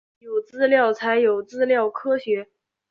[0.17, 2.49] 有资料才有资料科学